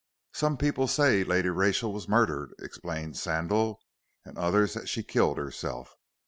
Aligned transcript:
"Some 0.33 0.57
people 0.57 0.87
say 0.87 1.23
Lady 1.23 1.49
Rachel 1.49 1.93
was 1.93 2.07
murdered," 2.09 2.55
explained 2.57 3.17
Sandal, 3.17 3.79
"and 4.25 4.35
others 4.35 4.73
that 4.73 4.89
she 4.89 5.03
killed 5.03 5.37
herself. 5.37 5.93